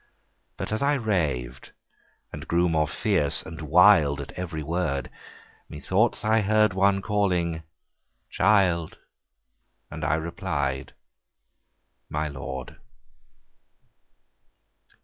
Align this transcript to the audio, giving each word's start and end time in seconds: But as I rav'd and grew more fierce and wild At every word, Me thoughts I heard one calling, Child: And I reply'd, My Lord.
But 0.57 0.71
as 0.71 0.81
I 0.81 0.95
rav'd 0.97 1.73
and 2.33 2.47
grew 2.47 2.67
more 2.67 2.87
fierce 2.87 3.43
and 3.43 3.61
wild 3.61 4.19
At 4.19 4.31
every 4.31 4.63
word, 4.63 5.11
Me 5.69 5.79
thoughts 5.79 6.25
I 6.25 6.41
heard 6.41 6.73
one 6.73 7.03
calling, 7.03 7.61
Child: 8.31 8.97
And 9.91 10.03
I 10.03 10.15
reply'd, 10.15 10.95
My 12.09 12.27
Lord. 12.27 12.77